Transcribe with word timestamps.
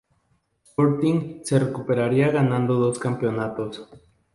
Sporting 0.65 1.41
se 1.45 1.59
recuperaría 1.59 2.31
ganando 2.31 2.73
dos 2.73 2.97
campeonatos. 2.97 3.87